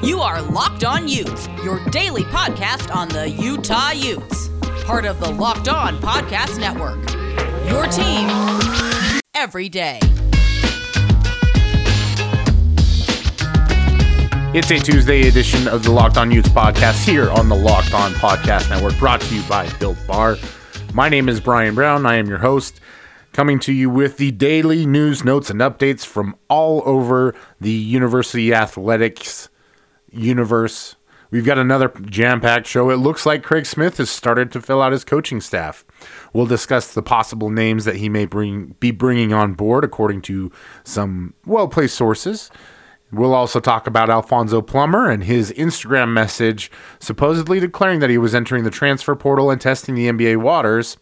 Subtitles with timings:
[0.00, 4.48] You are Locked On Utes, your daily podcast on the Utah Utes.
[4.84, 6.98] Part of the Locked On Podcast Network.
[7.68, 8.28] Your team
[9.34, 9.98] every day.
[14.56, 18.12] It's a Tuesday edition of the Locked On Utes podcast here on the Locked On
[18.12, 20.36] Podcast Network, brought to you by Built Bar.
[20.94, 22.06] My name is Brian Brown.
[22.06, 22.80] I am your host,
[23.32, 28.54] coming to you with the daily news, notes, and updates from all over the University
[28.54, 29.48] Athletics
[30.12, 30.96] universe.
[31.30, 32.90] We've got another jam packed show.
[32.90, 35.84] It looks like Craig Smith has started to fill out his coaching staff.
[36.32, 40.50] We'll discuss the possible names that he may bring be bringing on board, according to
[40.84, 42.50] some well placed sources.
[43.10, 48.34] We'll also talk about Alfonso Plummer and his Instagram message supposedly declaring that he was
[48.34, 50.98] entering the transfer portal and testing the NBA waters.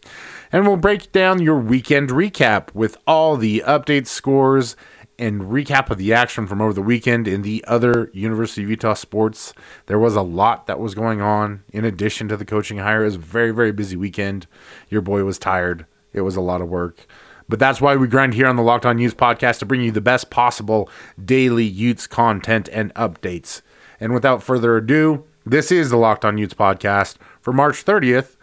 [0.49, 4.77] And we'll break down your weekend recap with all the updates, scores,
[5.19, 8.93] and recap of the action from over the weekend in the other University of Utah
[8.93, 9.53] sports.
[9.87, 13.01] There was a lot that was going on in addition to the coaching hire.
[13.01, 14.47] It was a very, very busy weekend.
[14.89, 15.85] Your boy was tired.
[16.13, 17.07] It was a lot of work.
[17.49, 19.91] But that's why we grind here on the Locked On Utes podcast to bring you
[19.91, 20.89] the best possible
[21.23, 23.61] daily Utes content and updates.
[23.99, 28.35] And without further ado, this is the Locked On Utes podcast for March 30th,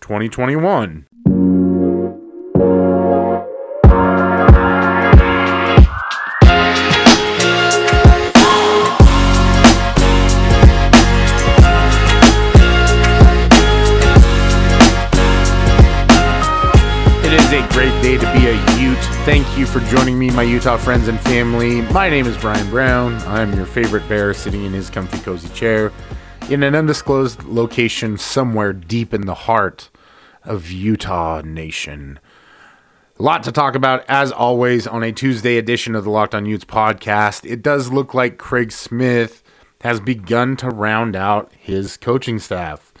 [0.00, 1.07] 2021.
[19.28, 21.82] Thank you for joining me, my Utah friends and family.
[21.82, 23.14] My name is Brian Brown.
[23.26, 25.92] I'm your favorite bear sitting in his comfy, cozy chair
[26.48, 29.90] in an undisclosed location somewhere deep in the heart
[30.44, 32.18] of Utah Nation.
[33.18, 36.46] A lot to talk about, as always, on a Tuesday edition of the Locked On
[36.46, 37.44] Utes podcast.
[37.44, 39.42] It does look like Craig Smith
[39.82, 42.94] has begun to round out his coaching staff.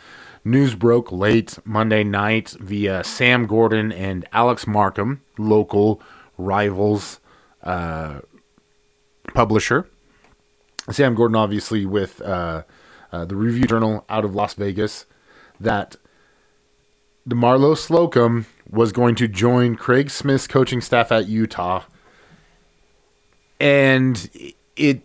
[0.44, 6.02] News broke late Monday night via Sam Gordon and Alex Markham, local
[6.38, 7.20] rivals
[7.62, 8.20] uh,
[9.34, 9.86] publisher.
[10.90, 12.62] Sam Gordon, obviously, with uh,
[13.12, 15.04] uh, the Review Journal out of Las Vegas,
[15.60, 15.96] that
[17.28, 21.84] DeMarlo Slocum was going to join Craig Smith's coaching staff at Utah.
[23.60, 24.30] And
[24.76, 25.02] it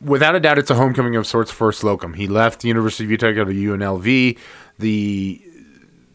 [0.00, 2.14] without a doubt, it's a homecoming of sorts for Slocum.
[2.14, 4.38] He left the University of Utah to UNLV.
[4.78, 5.42] The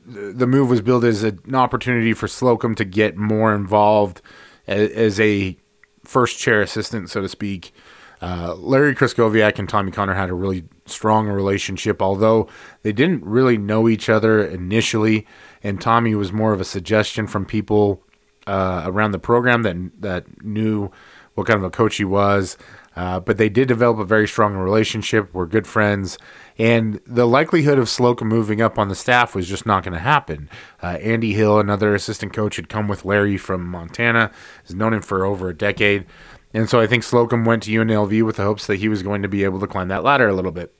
[0.05, 4.21] the move was billed as an opportunity for Slocum to get more involved
[4.67, 5.57] as, as a
[6.03, 7.73] first chair assistant, so to speak.
[8.21, 12.47] Uh, Larry Krystkowiak and Tommy Connor had a really strong relationship, although
[12.81, 15.27] they didn't really know each other initially.
[15.61, 18.01] And Tommy was more of a suggestion from people
[18.47, 20.91] uh, around the program that that knew
[21.35, 22.57] what kind of a coach he was.
[22.95, 25.33] Uh, but they did develop a very strong relationship.
[25.33, 26.17] We're good friends.
[26.57, 29.99] And the likelihood of Slocum moving up on the staff was just not going to
[29.99, 30.49] happen.
[30.81, 34.31] Uh, Andy Hill, another assistant coach, had come with Larry from Montana,
[34.65, 36.05] has known him for over a decade.
[36.53, 39.23] And so I think Slocum went to UNLV with the hopes that he was going
[39.23, 40.75] to be able to climb that ladder a little bit.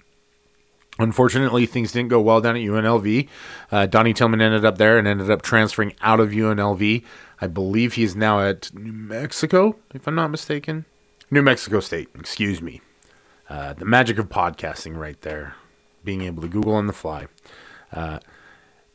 [1.00, 3.28] Unfortunately, things didn't go well down at UNLV.
[3.72, 7.04] Uh, Donnie Tillman ended up there and ended up transferring out of UNLV.
[7.42, 10.86] I believe he's now at New Mexico, if I'm not mistaken.
[11.34, 12.82] New Mexico State, excuse me.
[13.50, 15.56] Uh, the magic of podcasting, right there.
[16.04, 17.26] Being able to Google on the fly.
[17.92, 18.20] Uh,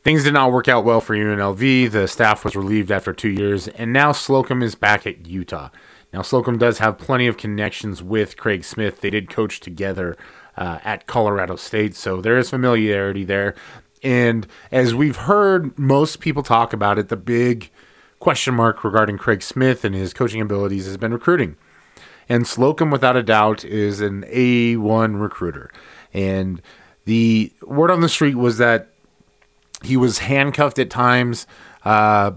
[0.04, 1.90] things did not work out well for UNLV.
[1.90, 5.70] The staff was relieved after two years, and now Slocum is back at Utah.
[6.12, 9.00] Now, Slocum does have plenty of connections with Craig Smith.
[9.00, 10.16] They did coach together
[10.56, 13.54] uh, at Colorado State, so there is familiarity there.
[14.02, 17.70] And as we've heard most people talk about it, the big
[18.20, 21.56] question mark regarding Craig Smith and his coaching abilities has been recruiting.
[22.28, 25.70] And Slocum, without a doubt, is an A1 recruiter.
[26.12, 26.60] And
[27.04, 28.88] the word on the street was that
[29.82, 31.46] he was handcuffed at times
[31.84, 32.32] uh,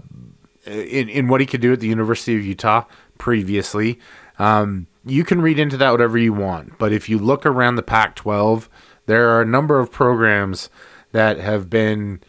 [0.64, 2.84] in, in what he could do at the University of Utah
[3.18, 3.98] previously.
[4.38, 6.78] Um, you can read into that whatever you want.
[6.78, 8.68] But if you look around the Pac 12,
[9.06, 10.70] there are a number of programs
[11.10, 12.22] that have been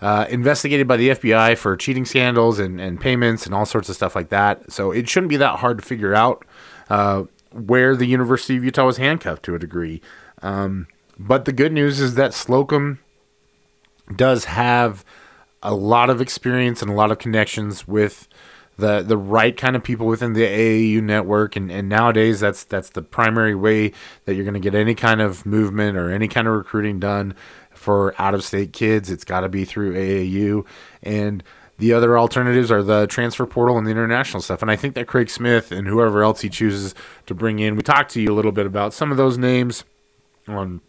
[0.00, 3.96] uh, investigated by the FBI for cheating scandals and, and payments and all sorts of
[3.96, 4.70] stuff like that.
[4.72, 6.44] So it shouldn't be that hard to figure out
[6.88, 10.00] uh, where the University of Utah was handcuffed to a degree.
[10.42, 10.86] Um,
[11.18, 12.98] but the good news is that Slocum
[14.14, 15.04] does have
[15.62, 18.28] a lot of experience and a lot of connections with
[18.78, 21.56] the the right kind of people within the AAU network.
[21.56, 23.92] And, and nowadays that's that's the primary way
[24.24, 27.34] that you're going to get any kind of movement or any kind of recruiting done
[27.72, 29.10] for out of state kids.
[29.10, 30.66] It's got to be through AAU
[31.02, 31.42] and
[31.78, 34.62] the other alternatives are the transfer portal and the international stuff.
[34.62, 36.94] And I think that Craig Smith and whoever else he chooses
[37.26, 39.84] to bring in, we talked to you a little bit about some of those names.
[40.48, 40.80] on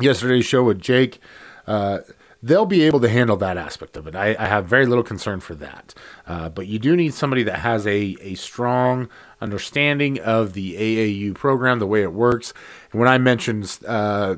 [0.00, 1.18] yesterday's show with Jake.
[1.66, 1.98] Uh,
[2.42, 4.14] they'll be able to handle that aspect of it.
[4.14, 5.94] I, I have very little concern for that.
[6.26, 9.08] Uh, but you do need somebody that has a, a strong
[9.40, 12.54] understanding of the AAU program, the way it works.
[12.92, 14.36] And when I mentioned uh,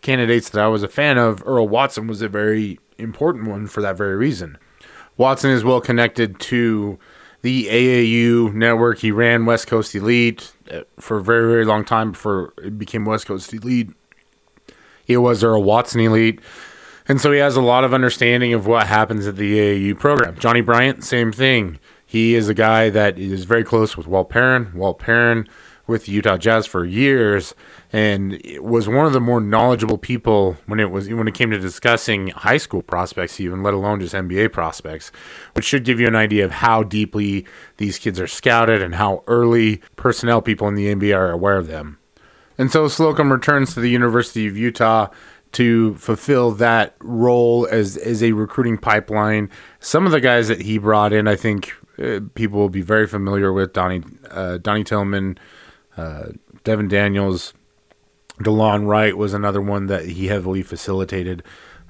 [0.00, 3.82] candidates that I was a fan of, Earl Watson was a very important one for
[3.82, 4.58] that very reason.
[5.16, 6.98] Watson is well connected to
[7.42, 8.98] the AAU network.
[8.98, 13.04] He ran West Coast Elite uh, for a very, very long time before it became
[13.04, 13.90] West Coast Elite.
[15.04, 16.40] He was Earl Watson Elite.
[17.08, 20.38] And so he has a lot of understanding of what happens at the AAU program.
[20.38, 21.80] Johnny Bryant, same thing.
[22.06, 24.72] He is a guy that is very close with Walt Perrin.
[24.74, 25.48] Walt Perrin
[25.86, 27.54] with Utah Jazz for years
[27.92, 31.58] and was one of the more knowledgeable people when it was when it came to
[31.58, 35.10] discussing high school prospects even let alone just NBA prospects
[35.54, 37.44] which should give you an idea of how deeply
[37.78, 41.66] these kids are scouted and how early personnel people in the NBA are aware of
[41.66, 41.98] them.
[42.58, 45.08] And so Slocum returns to the University of Utah
[45.52, 49.50] to fulfill that role as as a recruiting pipeline.
[49.80, 53.06] Some of the guys that he brought in, I think uh, people will be very
[53.06, 55.38] familiar with Donnie uh, Donnie Tillman,
[55.96, 56.28] uh,
[56.64, 57.54] Devin Daniels,
[58.38, 61.42] DeLon Wright was another one that he heavily facilitated.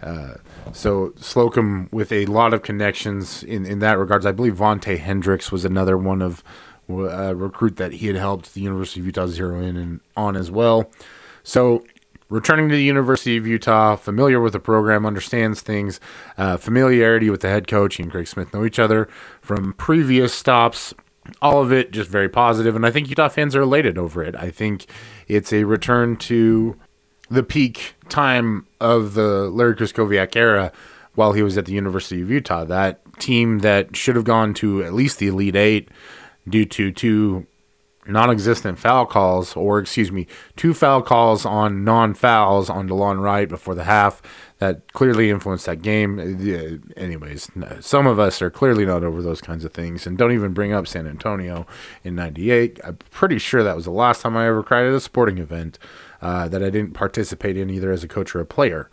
[0.02, 0.34] Uh,
[0.72, 4.26] so Slocum with a lot of connections in, in that regards.
[4.26, 6.42] I believe Vontae Hendricks was another one of
[6.88, 10.50] a recruit that he had helped the University of Utah zero in and on as
[10.50, 10.90] well.
[11.44, 11.84] So
[12.28, 16.00] returning to the University of Utah, familiar with the program, understands things,
[16.36, 17.96] uh, familiarity with the head coach.
[17.96, 19.08] He and Craig Smith know each other
[19.40, 20.94] from previous stops.
[21.40, 24.34] All of it just very positive, and I think Utah fans are elated over it.
[24.36, 24.86] I think
[25.28, 26.76] it's a return to
[27.30, 30.72] the peak time of the Larry Krystkowiak era
[31.14, 32.64] while he was at the University of Utah.
[32.64, 35.88] That team that should have gone to at least the Elite Eight
[36.48, 37.46] due to two
[38.06, 40.26] non-existent foul calls, or excuse me,
[40.56, 44.20] two foul calls on non-fouls on DeLon Wright before the half
[44.58, 46.18] that clearly influenced that game.
[46.20, 47.50] Uh, anyways,
[47.80, 50.72] some of us are clearly not over those kinds of things, and don't even bring
[50.72, 51.66] up San Antonio
[52.04, 52.80] in '98.
[52.84, 55.78] I'm pretty sure that was the last time I ever cried at a sporting event
[56.20, 58.88] uh, that I didn't participate in either as a coach or a player.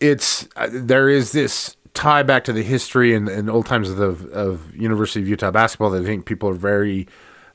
[0.00, 3.96] It's uh, there is this tie back to the history and, and old times of,
[3.96, 7.08] the, of University of Utah basketball that I think people are very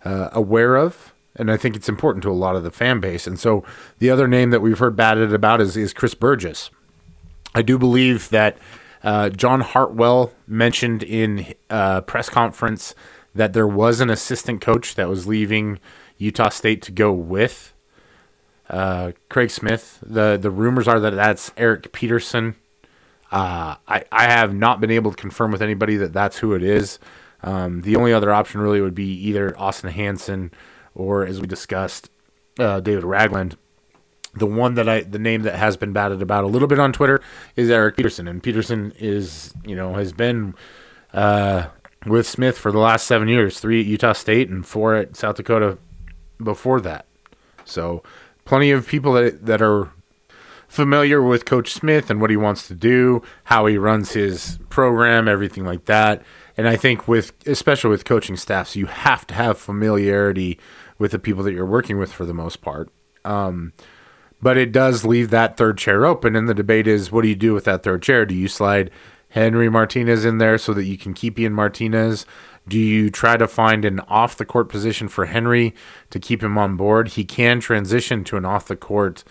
[0.04, 1.14] uh, aware of.
[1.38, 3.26] And I think it's important to a lot of the fan base.
[3.26, 3.64] And so
[4.00, 6.70] the other name that we've heard batted about is, is Chris Burgess.
[7.56, 8.58] I do believe that
[9.02, 12.94] uh, John Hartwell mentioned in a uh, press conference
[13.34, 15.80] that there was an assistant coach that was leaving
[16.18, 17.74] Utah State to go with
[18.70, 20.00] uh, Craig Smith.
[20.06, 22.56] the The rumors are that that's Eric Peterson.
[23.34, 26.62] Uh, I, I have not been able to confirm with anybody that that's who it
[26.62, 27.00] is.
[27.42, 30.52] Um, the only other option really would be either Austin Hanson
[30.94, 32.12] or, as we discussed,
[32.60, 33.58] uh, David Ragland.
[34.36, 36.94] The one that I, the name that has been batted about a little bit on
[36.94, 37.22] Twitter
[37.56, 40.54] is Eric Peterson, and Peterson is, you know, has been
[41.12, 41.70] uh,
[42.06, 45.38] with Smith for the last seven years, three at Utah State and four at South
[45.38, 45.80] Dakota
[46.42, 47.08] before that.
[47.66, 48.04] So,
[48.46, 49.92] plenty of people that that are
[50.74, 55.28] familiar with Coach Smith and what he wants to do, how he runs his program,
[55.28, 56.24] everything like that.
[56.58, 60.60] And I think with especially with coaching staffs, you have to have familiarity
[60.98, 62.90] with the people that you're working with for the most part.
[63.24, 63.74] Um,
[64.42, 67.36] but it does leave that third chair open, and the debate is, what do you
[67.36, 68.26] do with that third chair?
[68.26, 68.90] Do you slide
[69.30, 72.26] Henry Martinez in there so that you can keep Ian Martinez?
[72.68, 75.76] Do you try to find an off the court position for Henry
[76.10, 77.10] to keep him on board?
[77.10, 79.24] He can transition to an off the court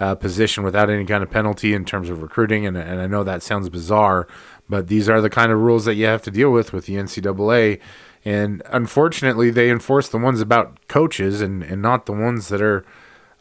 [0.00, 2.66] uh, position without any kind of penalty in terms of recruiting.
[2.66, 4.26] And, and I know that sounds bizarre,
[4.68, 6.94] but these are the kind of rules that you have to deal with with the
[6.94, 7.80] NCAA.
[8.24, 12.84] And unfortunately, they enforce the ones about coaches and, and not the ones that are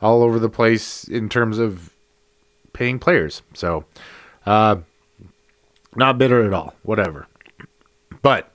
[0.01, 1.93] all over the place in terms of
[2.73, 3.41] paying players.
[3.53, 3.85] So,
[4.45, 4.77] uh,
[5.95, 6.75] not bitter at all.
[6.83, 7.27] Whatever.
[8.21, 8.52] But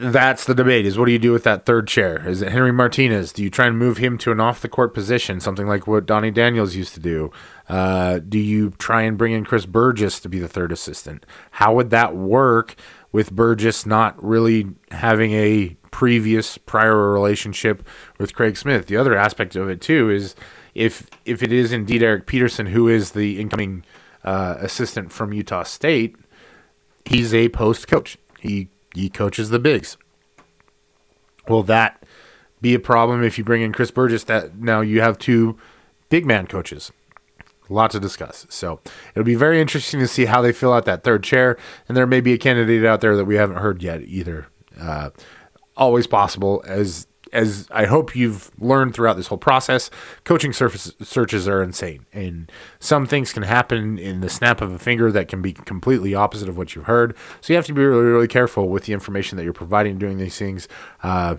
[0.00, 2.26] that's the debate is what do you do with that third chair?
[2.28, 3.32] Is it henry martinez?
[3.32, 6.06] Do you try and move him to an off the court position something like what
[6.06, 7.30] donnie daniels used to do?
[7.68, 11.26] Uh, do you try and bring in chris burgess to be the third assistant?
[11.52, 12.76] How would that work
[13.12, 17.86] with burgess not really having a previous prior relationship
[18.18, 18.86] with craig smith?
[18.86, 20.34] The other aspect of it too is
[20.74, 23.84] if if it is indeed eric peterson who is the incoming
[24.24, 26.16] uh, assistant from utah state
[27.08, 28.18] he's a post coach.
[28.38, 29.96] He he coaches the bigs.
[31.48, 32.02] Will that
[32.60, 34.24] be a problem if you bring in Chris Burgess?
[34.24, 35.56] That now you have two
[36.08, 36.92] big man coaches.
[37.70, 38.46] A lot to discuss.
[38.48, 38.80] So
[39.14, 41.56] it'll be very interesting to see how they fill out that third chair.
[41.86, 44.48] And there may be a candidate out there that we haven't heard yet either.
[44.80, 45.10] Uh,
[45.76, 49.90] always possible as as I hope you've learned throughout this whole process,
[50.24, 54.78] coaching surface searches are insane, and some things can happen in the snap of a
[54.78, 57.16] finger that can be completely opposite of what you've heard.
[57.40, 60.18] So you have to be really, really careful with the information that you're providing doing
[60.18, 60.68] these things.
[61.02, 61.36] Uh,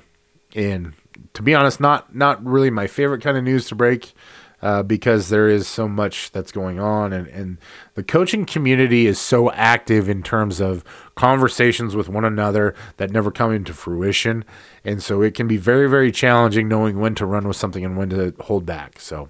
[0.55, 0.93] and
[1.33, 4.13] to be honest, not not really my favorite kind of news to break
[4.61, 7.57] uh, because there is so much that's going on, and, and
[7.95, 10.83] the coaching community is so active in terms of
[11.15, 14.43] conversations with one another that never come into fruition,
[14.83, 17.97] and so it can be very very challenging knowing when to run with something and
[17.97, 18.99] when to hold back.
[18.99, 19.29] So.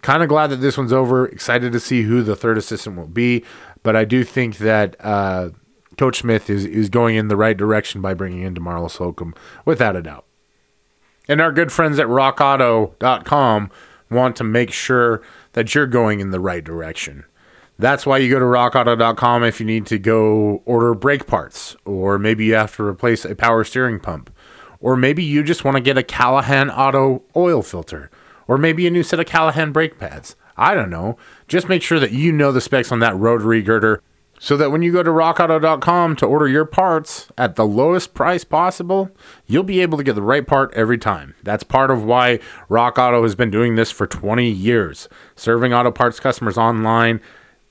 [0.00, 1.26] Kind of glad that this one's over.
[1.26, 3.44] Excited to see who the third assistant will be,
[3.84, 5.50] but I do think that uh,
[5.96, 9.94] Coach Smith is is going in the right direction by bringing in DeMarlo Slocum, without
[9.94, 10.24] a doubt.
[11.28, 13.70] And our good friends at rockauto.com
[14.12, 17.24] want to make sure that you're going in the right direction.
[17.78, 22.18] That's why you go to rockauto.com if you need to go order brake parts, or
[22.18, 24.30] maybe you have to replace a power steering pump,
[24.80, 28.10] or maybe you just want to get a Callahan auto oil filter,
[28.46, 30.36] or maybe a new set of Callahan brake pads.
[30.56, 31.16] I don't know.
[31.48, 34.02] Just make sure that you know the specs on that rotary girder
[34.42, 38.42] so that when you go to rockauto.com to order your parts at the lowest price
[38.42, 39.08] possible,
[39.46, 41.36] you'll be able to get the right part every time.
[41.44, 45.92] That's part of why Rock Auto has been doing this for 20 years, serving auto
[45.92, 47.20] parts customers online,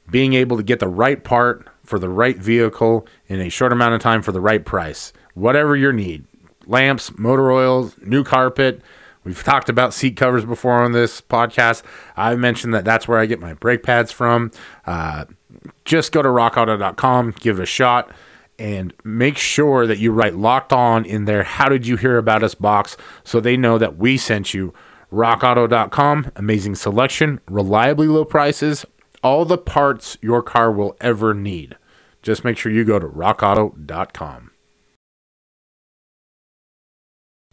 [0.10, 3.94] being able to get the right part for the right vehicle in a short amount
[3.94, 5.12] of time for the right price.
[5.34, 6.24] Whatever your need
[6.68, 8.82] lamps, motor oils, new carpet.
[9.26, 11.84] We've talked about seat covers before on this podcast.
[12.16, 14.52] I've mentioned that that's where I get my brake pads from.
[14.86, 15.26] Uh,
[15.86, 18.12] just go to rockauto.com, give it a shot,
[18.60, 21.44] and make sure that you write locked on in there.
[21.44, 24.74] How did you hear about us box so they know that we sent you.
[25.12, 28.86] RockAuto.com, amazing selection, reliably low prices,
[29.24, 31.76] all the parts your car will ever need.
[32.22, 34.52] Just make sure you go to rockauto.com.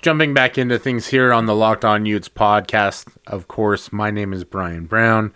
[0.01, 4.33] Jumping back into things here on the Locked On Utes podcast, of course, my name
[4.33, 5.33] is Brian Brown.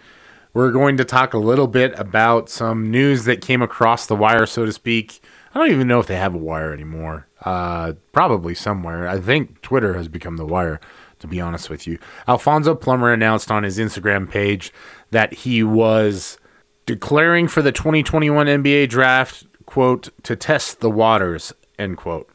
[0.54, 4.44] We're going to talk a little bit about some news that came across the wire,
[4.44, 5.22] so to speak.
[5.54, 7.26] I don't even know if they have a wire anymore.
[7.40, 9.08] Uh, probably somewhere.
[9.08, 10.78] I think Twitter has become the wire,
[11.20, 11.98] to be honest with you.
[12.28, 14.72] Alfonso Plummer announced on his Instagram page
[15.10, 16.36] that he was
[16.84, 22.28] declaring for the 2021 NBA draft, quote, to test the waters, end quote.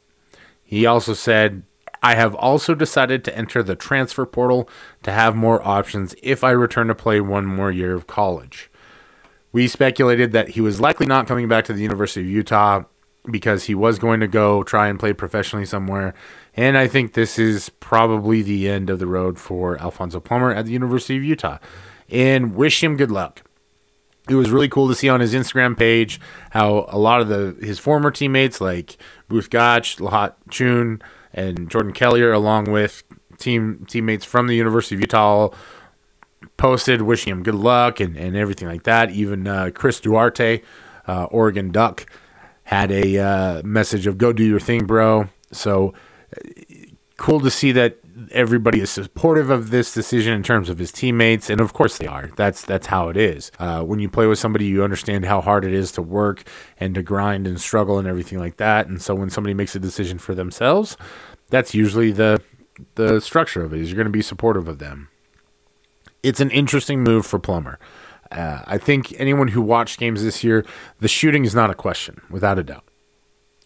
[0.64, 1.64] He also said,
[2.08, 4.70] I have also decided to enter the transfer portal
[5.04, 8.72] to have more options if I return to play one more year of college.
[9.52, 12.84] We speculated that he was likely not coming back to the University of Utah
[13.30, 16.14] because he was going to go try and play professionally somewhere.
[16.56, 20.64] And I think this is probably the end of the road for Alfonso Plummer at
[20.64, 21.58] the University of Utah.
[22.10, 23.42] And wish him good luck.
[24.30, 26.22] It was really cool to see on his Instagram page
[26.52, 28.96] how a lot of the his former teammates like
[29.28, 31.02] Both Gach, Lahat Thon,
[31.38, 33.04] and Jordan Kellier, along with
[33.38, 35.50] team teammates from the University of Utah,
[36.58, 39.12] posted wishing him good luck and, and everything like that.
[39.12, 40.62] Even uh, Chris Duarte,
[41.08, 42.08] uh, Oregon Duck,
[42.64, 45.94] had a uh, message of "Go do your thing, bro." So
[46.36, 46.50] uh,
[47.18, 47.98] cool to see that
[48.32, 52.08] everybody is supportive of this decision in terms of his teammates, and of course they
[52.08, 52.32] are.
[52.36, 53.52] That's that's how it is.
[53.60, 56.44] Uh, when you play with somebody, you understand how hard it is to work
[56.80, 58.88] and to grind and struggle and everything like that.
[58.88, 60.98] And so when somebody makes a decision for themselves,
[61.50, 62.42] that's usually the
[62.96, 63.82] the structure of it.
[63.82, 65.10] Is you're going to be supportive of them.
[66.24, 67.80] It's an interesting move for Plummer.
[68.32, 70.66] Uh, I think anyone who watched games this year,
[71.00, 72.84] the shooting is not a question, without a doubt.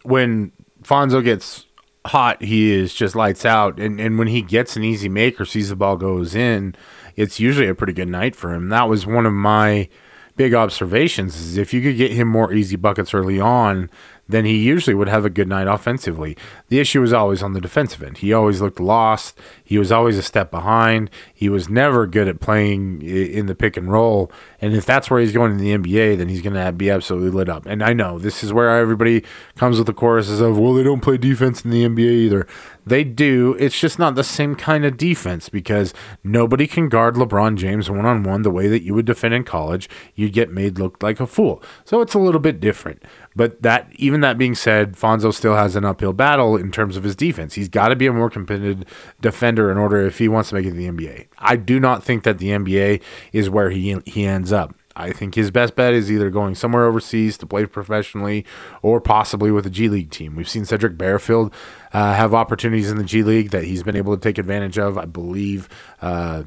[0.04, 1.66] When Fonzo gets
[2.06, 3.78] hot, he is just lights out.
[3.78, 6.74] And, and when he gets an easy make or sees the ball goes in,
[7.16, 8.68] it's usually a pretty good night for him.
[8.68, 9.88] That was one of my
[10.36, 13.90] big observations is if you could get him more easy buckets early on,
[14.28, 16.36] then he usually would have a good night offensively.
[16.68, 18.18] The issue was always on the defensive end.
[18.18, 19.38] He always looked lost.
[19.62, 21.10] He was always a step behind.
[21.34, 24.30] He was never good at playing in the pick and roll.
[24.60, 27.30] And if that's where he's going in the NBA, then he's going to be absolutely
[27.30, 27.66] lit up.
[27.66, 29.24] And I know this is where everybody
[29.56, 32.46] comes with the choruses of, well, they don't play defense in the NBA either.
[32.84, 33.54] They do.
[33.58, 38.04] It's just not the same kind of defense because nobody can guard LeBron James one
[38.04, 39.88] on one the way that you would defend in college.
[40.14, 41.62] You'd get made look like a fool.
[41.84, 43.02] So it's a little bit different.
[43.36, 47.04] But that even that being said, Fonzo still has an uphill battle in terms of
[47.04, 47.54] his defense.
[47.54, 48.84] He's got to be a more competitive
[49.20, 51.28] defender in order if he wants to make it to the NBA.
[51.38, 53.00] I do not think that the NBA
[53.32, 54.74] is where he he ends up.
[54.94, 58.44] I think his best bet is either going somewhere overseas to play professionally
[58.82, 60.36] or possibly with a G League team.
[60.36, 61.52] We've seen Sedrick Barefield
[61.92, 64.98] uh, have opportunities in the G League that he's been able to take advantage of.
[64.98, 65.68] I believe
[66.00, 66.44] uh,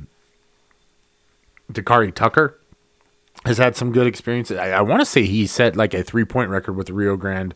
[1.72, 2.60] Dakarai Tucker
[3.46, 4.58] has had some good experiences.
[4.58, 7.18] I, I want to say he set like a three point record with the Rio
[7.18, 7.54] Grande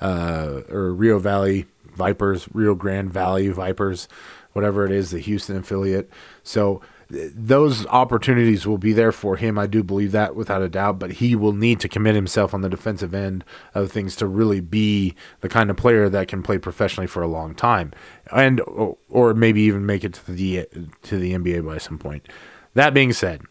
[0.00, 4.08] uh, or Rio Valley Vipers, Rio Grande Valley Vipers.
[4.52, 6.10] whatever it is, the Houston affiliate.
[6.42, 6.80] So
[7.12, 9.58] those opportunities will be there for him.
[9.58, 12.62] I do believe that without a doubt, but he will need to commit himself on
[12.62, 16.56] the defensive end of things to really be the kind of player that can play
[16.56, 17.92] professionally for a long time,
[18.32, 18.62] and
[19.10, 20.66] or maybe even make it to the
[21.02, 22.26] to the NBA by some point.
[22.74, 23.42] That being said,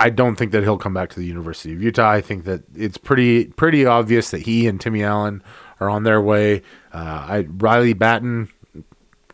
[0.00, 2.10] I don't think that he'll come back to the University of Utah.
[2.10, 5.44] I think that it's pretty pretty obvious that he and Timmy Allen
[5.78, 6.62] are on their way.
[6.92, 8.48] Uh, I Riley Battin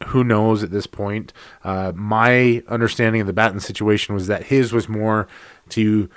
[0.08, 1.32] who knows at this point.
[1.64, 5.26] Uh, my understanding of the Battin situation was that his was more
[5.70, 6.08] to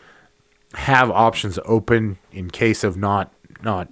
[0.73, 3.89] have options open in case of not not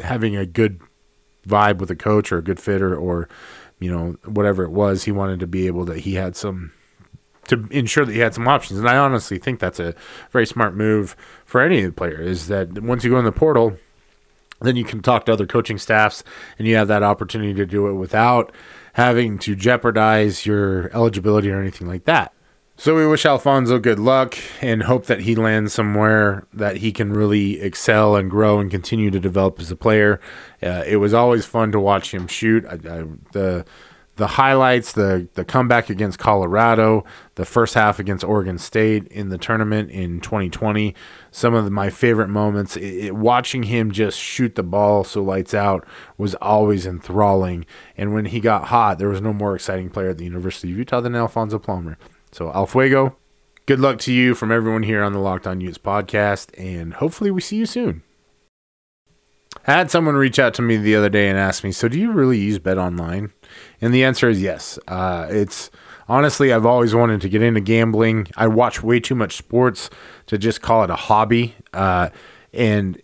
[0.00, 0.80] having a good
[1.46, 3.28] vibe with a coach or a good fitter or
[3.78, 5.04] you know whatever it was.
[5.04, 5.94] He wanted to be able to.
[5.94, 6.72] He had some
[7.48, 9.94] to ensure that he had some options, and I honestly think that's a
[10.30, 12.20] very smart move for any player.
[12.20, 13.76] Is that once you go in the portal
[14.60, 16.24] then you can talk to other coaching staffs
[16.58, 18.52] and you have that opportunity to do it without
[18.94, 22.32] having to jeopardize your eligibility or anything like that.
[22.76, 27.12] So we wish Alfonso good luck and hope that he lands somewhere that he can
[27.12, 30.20] really excel and grow and continue to develop as a player.
[30.60, 32.64] Uh, it was always fun to watch him shoot.
[32.66, 33.64] I, I, the
[34.16, 37.04] the highlights, the the comeback against Colorado,
[37.34, 40.94] the first half against Oregon State in the tournament in 2020,
[41.30, 42.76] some of the, my favorite moments.
[42.76, 47.66] It, it, watching him just shoot the ball so lights out was always enthralling.
[47.96, 50.78] And when he got hot, there was no more exciting player at the University of
[50.78, 51.98] Utah than Alfonso Plummer.
[52.30, 53.14] So Alfuego,
[53.66, 57.30] good luck to you from everyone here on the Locked On Utes podcast, and hopefully
[57.30, 58.02] we see you soon.
[59.66, 61.98] I had someone reach out to me the other day and ask me, "So do
[61.98, 63.32] you really use Bet Online?"
[63.80, 64.78] And the answer is yes.
[64.86, 65.70] Uh, it's
[66.08, 68.28] honestly, I've always wanted to get into gambling.
[68.36, 69.88] I watch way too much sports
[70.26, 72.10] to just call it a hobby, uh,
[72.52, 73.00] and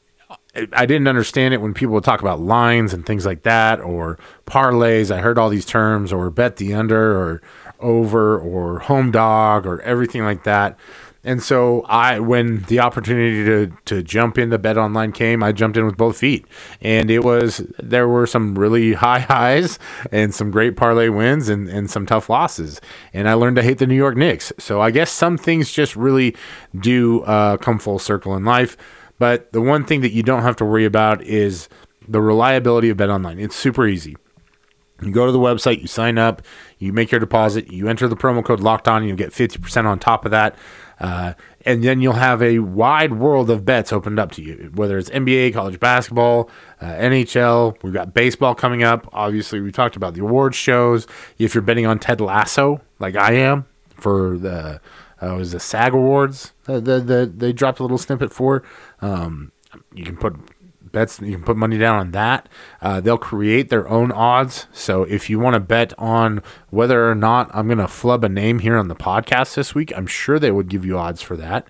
[0.72, 4.18] I didn't understand it when people would talk about lines and things like that, or
[4.46, 5.10] parlays.
[5.10, 7.42] I heard all these terms, or bet the under, or
[7.78, 10.76] over, or home dog, or everything like that.
[11.22, 15.76] And so I, when the opportunity to to jump into Bet Online came, I jumped
[15.76, 16.46] in with both feet,
[16.80, 19.78] and it was there were some really high highs
[20.10, 22.80] and some great parlay wins and and some tough losses,
[23.12, 24.52] and I learned to hate the New York Knicks.
[24.58, 26.34] So I guess some things just really
[26.78, 28.76] do uh, come full circle in life.
[29.18, 31.68] But the one thing that you don't have to worry about is
[32.08, 33.38] the reliability of Bet Online.
[33.38, 34.16] It's super easy.
[35.02, 36.42] You go to the website, you sign up,
[36.78, 39.98] you make your deposit, you enter the promo code locked on, you get 50% on
[39.98, 40.56] top of that.
[40.98, 41.32] Uh,
[41.64, 45.08] and then you'll have a wide world of bets opened up to you, whether it's
[45.10, 47.82] NBA, college basketball, uh, NHL.
[47.82, 49.08] We've got baseball coming up.
[49.12, 51.06] Obviously, we talked about the awards shows.
[51.38, 54.80] If you're betting on Ted Lasso, like I am, for the
[55.22, 58.62] uh, was the SAG Awards, the, the, they dropped a little snippet for.
[59.02, 59.52] Um,
[59.94, 60.34] you can put
[60.92, 62.48] bets you can put money down on that.
[62.80, 64.66] Uh, they'll create their own odds.
[64.72, 68.28] So if you want to bet on whether or not i'm going to flub a
[68.28, 71.36] name here on the podcast this week i'm sure they would give you odds for
[71.36, 71.66] that.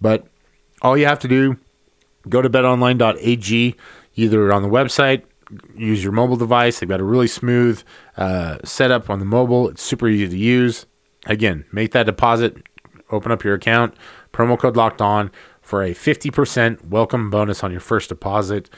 [0.00, 0.26] But
[0.82, 1.58] all you have to do
[2.28, 3.76] go to betonline.ag
[4.14, 5.24] either on the website
[5.76, 6.80] use your mobile device.
[6.80, 7.80] They've got a really smooth
[8.16, 9.68] uh, setup on the mobile.
[9.68, 10.86] It's super easy to use.
[11.26, 12.56] Again make that deposit
[13.10, 13.94] open up your account
[14.32, 15.30] promo code locked on
[15.66, 18.70] for a 50% welcome bonus on your first deposit.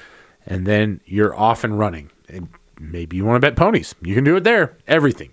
[0.46, 2.10] And then you're off and running.
[2.28, 2.48] And
[2.80, 3.94] maybe you want to bet ponies.
[4.00, 4.78] You can do it there.
[4.86, 5.30] Everything.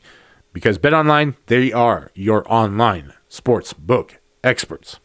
[0.51, 4.99] Because Bet Online, they are your online sports book experts.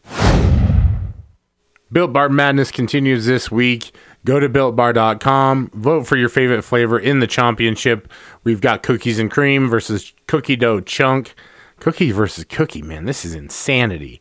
[1.93, 3.93] Built Bar Madness continues this week.
[4.25, 8.13] Go to builtbar.com, vote for your favorite flavor in the championship.
[8.45, 11.35] We've got cookies and cream versus cookie dough chunk.
[11.79, 14.21] Cookie versus cookie, man, this is insanity.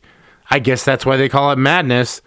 [0.50, 2.22] I guess that's why they call it madness.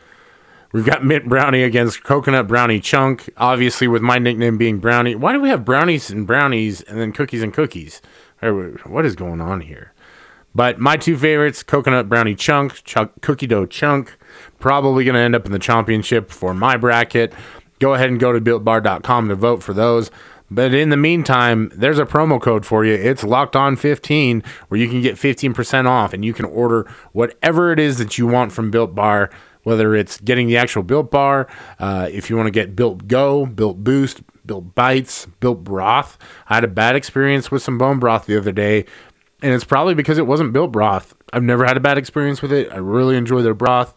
[0.71, 3.29] We've got mint brownie against coconut brownie chunk.
[3.37, 5.13] Obviously, with my nickname being brownie.
[5.13, 8.01] Why do we have brownies and brownies and then cookies and cookies?
[8.41, 9.93] What is going on here?
[10.55, 14.17] But my two favorites, coconut brownie chunk, chunk cookie dough chunk,
[14.59, 17.33] probably going to end up in the championship for my bracket.
[17.79, 20.11] Go ahead and go to builtbar.com to vote for those.
[20.53, 22.93] But in the meantime, there's a promo code for you.
[22.93, 27.71] It's locked on 15 where you can get 15% off and you can order whatever
[27.71, 29.31] it is that you want from Built Bar,
[29.63, 31.47] whether it's getting the actual Built Bar,
[31.79, 36.19] uh, if you want to get Built Go, Built Boost, Built Bites, Built Broth.
[36.47, 38.85] I had a bad experience with some bone broth the other day,
[39.41, 41.15] and it's probably because it wasn't Built Broth.
[41.31, 42.71] I've never had a bad experience with it.
[42.71, 43.95] I really enjoy their broth.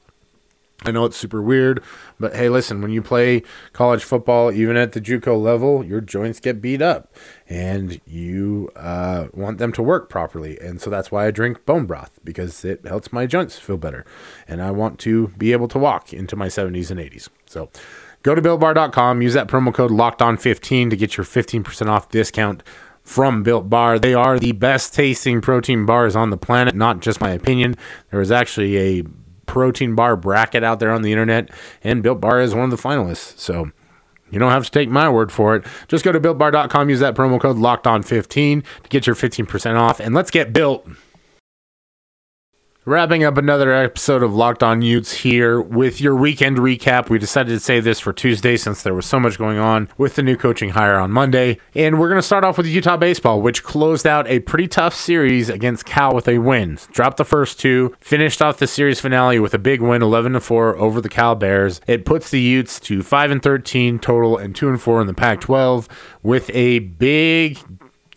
[0.86, 1.82] I know it's super weird,
[2.20, 6.38] but hey, listen, when you play college football, even at the JUCO level, your joints
[6.38, 7.12] get beat up,
[7.48, 10.60] and you uh, want them to work properly.
[10.60, 14.06] And so that's why I drink bone broth because it helps my joints feel better,
[14.46, 17.28] and I want to be able to walk into my 70s and 80s.
[17.46, 17.68] So
[18.22, 22.08] go to builtbar.com, use that promo code locked on 15 to get your 15% off
[22.10, 22.62] discount
[23.02, 23.98] from Built Bar.
[23.98, 27.74] They are the best tasting protein bars on the planet, not just my opinion.
[28.10, 29.04] There was actually a
[29.46, 31.50] protein bar bracket out there on the internet,
[31.82, 33.38] and Built Bar is one of the finalists.
[33.38, 33.70] So
[34.30, 35.64] you don't have to take my word for it.
[35.88, 39.76] Just go to builtbar.com, use that promo code locked on 15 to get your 15%
[39.78, 40.86] off, and let's get built.
[42.88, 47.10] Wrapping up another episode of Locked On Utes here with your weekend recap.
[47.10, 50.14] We decided to say this for Tuesday since there was so much going on with
[50.14, 51.58] the new coaching hire on Monday.
[51.74, 54.94] And we're going to start off with Utah Baseball, which closed out a pretty tough
[54.94, 56.78] series against Cal with a win.
[56.92, 60.40] Dropped the first two, finished off the series finale with a big win 11 to
[60.40, 61.80] 4 over the Cal Bears.
[61.88, 65.14] It puts the Utes to 5 and 13 total and 2 and 4 in the
[65.14, 65.88] Pac 12
[66.22, 67.58] with a big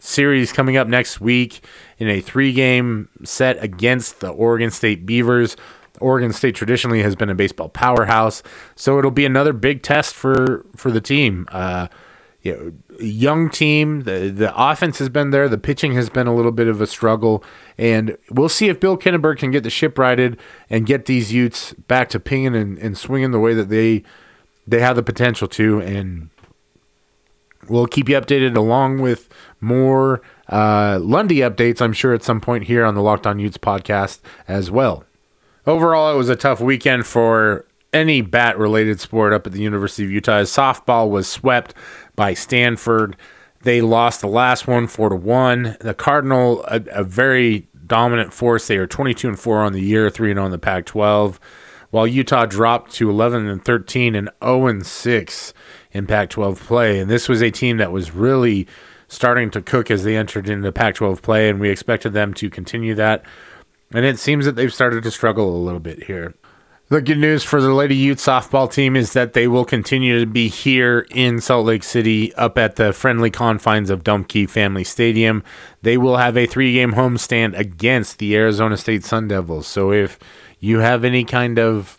[0.10, 1.64] series coming up next week
[1.98, 5.56] in a three game set against the Oregon State Beavers.
[6.00, 8.42] Oregon State traditionally has been a baseball powerhouse,
[8.76, 11.48] so it'll be another big test for for the team.
[11.52, 11.88] Uh,
[12.42, 12.72] you know,
[13.04, 14.02] young team.
[14.02, 15.50] The the offense has been there.
[15.50, 17.44] The pitching has been a little bit of a struggle,
[17.78, 21.74] and we'll see if Bill Kinneberg can get the ship righted and get these Utes
[21.74, 24.04] back to pinging and, and swinging the way that they
[24.66, 25.82] they have the potential to.
[25.82, 26.30] And
[27.68, 29.30] we'll keep you updated along with
[29.62, 33.58] more uh, Lundy updates, I'm sure, at some point here on the Locked On Utes
[33.58, 35.04] podcast as well.
[35.68, 40.04] Overall, it was a tough weekend for any bat related sport up at the University
[40.04, 40.42] of Utah.
[40.42, 41.74] Softball was swept
[42.16, 43.16] by Stanford.
[43.64, 45.76] They lost the last one four to one.
[45.82, 48.68] The Cardinal, a, a very dominant force.
[48.68, 51.40] They are 22 and four on the year, three and oh on the Pac-12,
[51.90, 55.54] while Utah dropped to 11 and 13 and 0 and six
[55.92, 57.00] in Pac-12 play.
[57.00, 58.68] And this was a team that was really
[59.10, 62.50] starting to cook as they entered into Pac 12 play, and we expected them to
[62.50, 63.24] continue that.
[63.92, 66.34] And it seems that they've started to struggle a little bit here.
[66.90, 70.26] The good news for the Lady Ute softball team is that they will continue to
[70.26, 75.44] be here in Salt Lake City, up at the friendly confines of Dumke Family Stadium.
[75.84, 79.68] They will have a three game homestand against the Arizona State Sun Devils.
[79.68, 80.18] So if
[80.60, 81.99] you have any kind of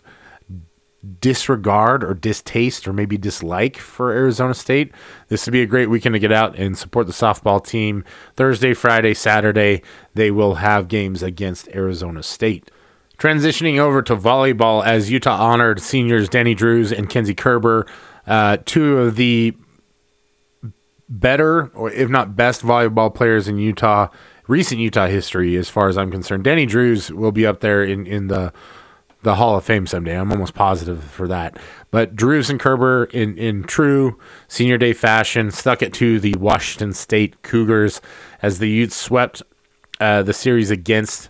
[1.19, 4.91] disregard or distaste or maybe dislike for Arizona State,
[5.29, 8.03] this would be a great weekend to get out and support the softball team.
[8.35, 9.81] Thursday, Friday, Saturday,
[10.13, 12.69] they will have games against Arizona State.
[13.17, 17.85] Transitioning over to volleyball, as Utah honored seniors Dani Drews and Kenzie Kerber,
[18.27, 19.55] uh, two of the
[21.07, 24.07] better, or if not best, volleyball players in Utah,
[24.47, 26.45] recent Utah history, as far as I'm concerned.
[26.45, 28.53] Dani Drews will be up there in, in the
[29.23, 30.17] the Hall of Fame someday.
[30.17, 31.57] I'm almost positive for that.
[31.91, 36.93] But Drews and Kerber, in, in true senior day fashion, stuck it to the Washington
[36.93, 38.01] State Cougars
[38.41, 39.41] as the Utes swept
[39.99, 41.29] uh, the series against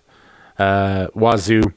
[0.58, 1.74] uh, Wazoo.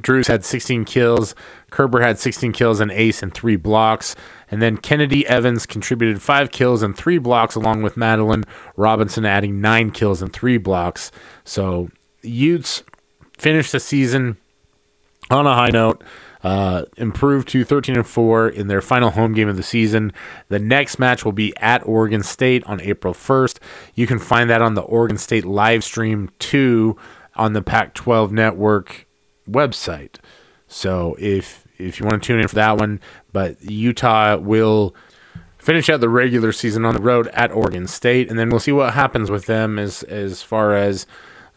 [0.00, 1.34] Drews had 16 kills.
[1.70, 4.14] Kerber had 16 kills, and ace and three blocks.
[4.50, 8.44] And then Kennedy Evans contributed five kills and three blocks, along with Madeline
[8.76, 11.10] Robinson adding nine kills and three blocks.
[11.44, 11.90] So
[12.22, 12.82] Utes
[13.36, 14.36] finished the season
[15.30, 16.02] on a high note.
[16.44, 20.12] Uh, improved to 13 and 4 in their final home game of the season.
[20.48, 23.58] The next match will be at Oregon State on April 1st.
[23.96, 26.96] You can find that on the Oregon State live stream 2
[27.34, 29.06] on the Pac 12 network
[29.50, 30.16] website.
[30.68, 33.00] So if if you want to tune in for that one,
[33.32, 34.94] but Utah will
[35.56, 38.72] finish out the regular season on the road at Oregon State, and then we'll see
[38.72, 41.06] what happens with them as as far as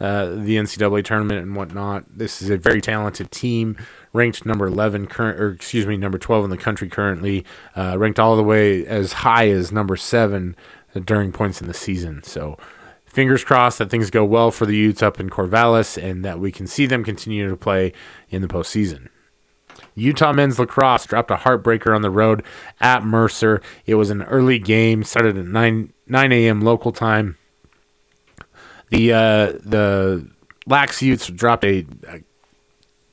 [0.01, 2.05] uh, the NCAA tournament and whatnot.
[2.09, 3.77] This is a very talented team,
[4.13, 8.19] ranked number 11, current, or excuse me, number 12 in the country currently, uh, ranked
[8.19, 10.55] all the way as high as number seven
[11.05, 12.23] during points in the season.
[12.23, 12.57] So,
[13.05, 16.51] fingers crossed that things go well for the Utes up in Corvallis and that we
[16.51, 17.93] can see them continue to play
[18.29, 19.07] in the postseason.
[19.93, 22.43] Utah men's lacrosse dropped a heartbreaker on the road
[22.79, 23.61] at Mercer.
[23.85, 26.61] It was an early game, started at 9 9 a.m.
[26.61, 27.37] local time.
[28.91, 30.29] The uh, the
[30.67, 32.21] Lax Utes dropped a, a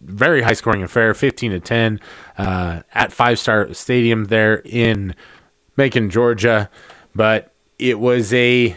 [0.00, 2.00] very high scoring affair, 15 to 10,
[2.36, 5.14] uh, at Five Star Stadium there in
[5.76, 6.68] Macon, Georgia.
[7.14, 8.76] But it was a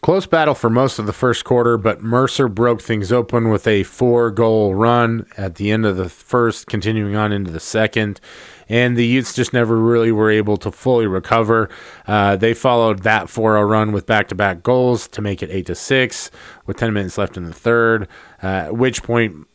[0.00, 3.82] close battle for most of the first quarter, but Mercer broke things open with a
[3.82, 8.20] four goal run at the end of the first, continuing on into the second
[8.68, 11.68] and the Utes just never really were able to fully recover.
[12.06, 15.66] Uh, they followed that 4-0 run with back to back goals to make it 8
[15.66, 16.30] to 6
[16.66, 18.08] with 10 minutes left in the third,
[18.42, 19.46] uh, at which point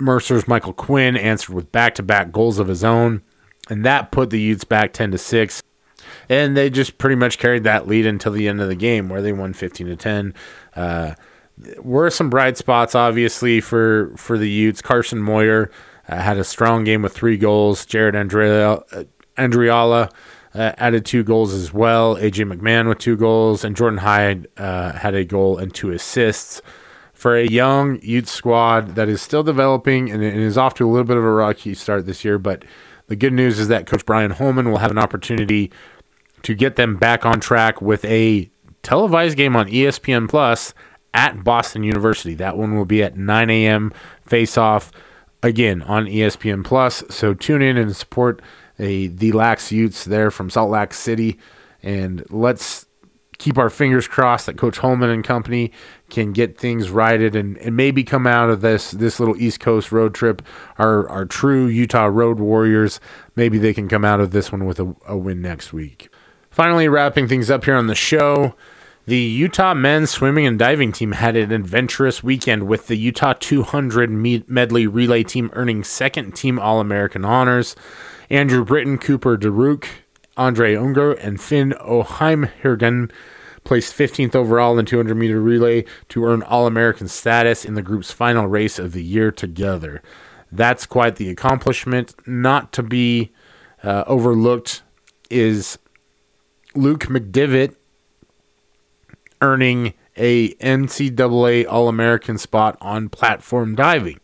[0.00, 3.22] Mercer's Michael Quinn answered with back to back goals of his own,
[3.68, 5.62] and that put the Utes back 10 to 6
[6.28, 9.22] and they just pretty much carried that lead until the end of the game where
[9.22, 10.34] they won 15 to 10
[10.76, 11.14] uh,
[11.78, 14.80] were some bright spots obviously for for the utes.
[14.80, 15.70] Carson moyer
[16.08, 17.84] uh, had a strong game with three goals.
[17.84, 19.04] Jared Andrea, uh,
[19.36, 20.10] Andriala
[20.54, 22.16] uh, added two goals as well.
[22.16, 26.62] AJ McMahon with two goals, and Jordan Hyde uh, had a goal and two assists.
[27.12, 30.90] For a young youth squad that is still developing and, and is off to a
[30.90, 32.64] little bit of a rocky start this year, but
[33.08, 35.72] the good news is that Coach Brian Holman will have an opportunity
[36.42, 38.48] to get them back on track with a
[38.82, 40.74] televised game on ESPN Plus
[41.12, 42.34] at Boston University.
[42.34, 43.92] That one will be at 9 a.m.
[44.24, 44.92] face off
[45.42, 47.02] again on ESPN Plus.
[47.10, 48.42] So tune in and support
[48.78, 51.38] a, the Lax Utes there from Salt Lake City.
[51.82, 52.86] And let's
[53.38, 55.72] keep our fingers crossed that Coach Holman and company
[56.10, 59.92] can get things righted and, and maybe come out of this this little East Coast
[59.92, 60.42] road trip.
[60.76, 63.00] Our our true Utah Road Warriors.
[63.36, 66.08] Maybe they can come out of this one with a, a win next week.
[66.50, 68.54] Finally, wrapping things up here on the show.
[69.08, 74.10] The Utah men's swimming and diving team had an adventurous weekend with the Utah 200
[74.46, 77.74] medley relay team earning second team All American honors.
[78.28, 79.86] Andrew Britton, Cooper DeRuke,
[80.36, 83.10] Andrei Ungur, and Finn O'Haimhirgin
[83.64, 87.80] placed 15th overall in the 200 meter relay to earn All American status in the
[87.80, 90.02] group's final race of the year together.
[90.52, 92.14] That's quite the accomplishment.
[92.26, 93.32] Not to be
[93.82, 94.82] uh, overlooked
[95.30, 95.78] is
[96.74, 97.76] Luke McDivitt
[99.40, 104.20] earning a NCAA All American spot on platform diving.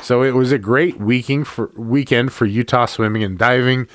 [0.00, 3.86] So it was a great weekend for weekend for Utah swimming and diving,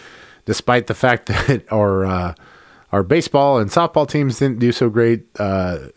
[0.46, 2.36] despite the fact that our uh,
[2.92, 5.26] our baseball and softball teams didn't do so great.
[5.40, 5.90] Uh,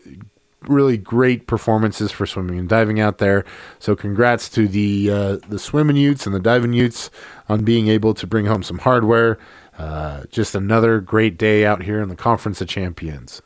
[0.67, 3.45] really great performances for swimming and diving out there.
[3.77, 7.09] So congrats to the uh, the swimming Utes and the diving Utes
[7.47, 9.37] on being able to bring home some hardware.
[9.77, 13.41] Uh, just another great day out here in the Conference of Champions.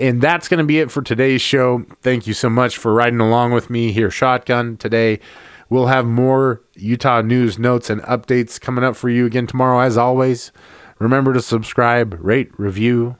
[0.00, 1.84] And that's going to be it for today's show.
[2.00, 5.20] Thank you so much for riding along with me here, Shotgun, today.
[5.68, 9.98] We'll have more Utah news, notes, and updates coming up for you again tomorrow, as
[9.98, 10.52] always.
[10.98, 13.16] Remember to subscribe, rate, review,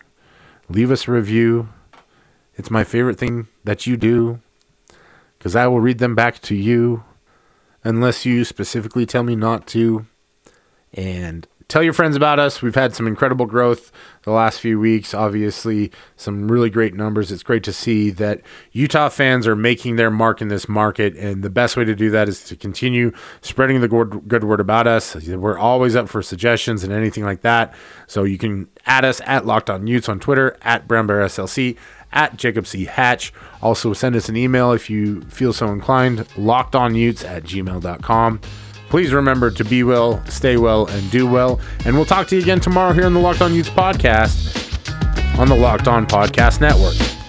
[0.70, 1.68] leave us a review.
[2.56, 4.40] It's my favorite thing that you do
[5.36, 7.04] because I will read them back to you
[7.84, 10.06] unless you specifically tell me not to.
[10.94, 12.60] And tell your friends about us.
[12.60, 13.92] We've had some incredible growth
[14.24, 15.14] the last few weeks.
[15.14, 17.30] Obviously, some really great numbers.
[17.30, 21.16] It's great to see that Utah fans are making their mark in this market.
[21.16, 24.86] And the best way to do that is to continue spreading the good, word about
[24.86, 25.14] us.
[25.14, 27.72] We're always up for suggestions and anything like that.
[28.08, 31.76] So you can add us at Locked On Utes on Twitter, at Brown Bear SLC,
[32.12, 32.86] at Jacob C.
[32.86, 33.32] Hatch.
[33.62, 38.40] Also, send us an email if you feel so inclined, lockedonutes at gmail.com.
[38.90, 41.60] Please remember to be well, stay well, and do well.
[41.84, 44.60] And we'll talk to you again tomorrow here on the Locked On Utes podcast
[45.38, 47.19] on the Locked On Podcast Network.